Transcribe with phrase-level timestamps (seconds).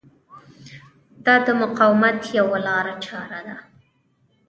[1.25, 3.57] دا د مقاومت یوه لارچاره ده.